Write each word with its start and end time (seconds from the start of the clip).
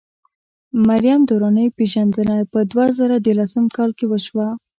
د 0.03 0.03
مریم 0.87 1.19
درانۍ 1.29 1.67
پېژندنه 1.77 2.35
په 2.51 2.59
دوه 2.71 2.85
زره 2.97 3.15
ديارلسم 3.25 3.65
کال 3.77 3.91
کې 3.97 4.05
وشوه. 4.07 4.47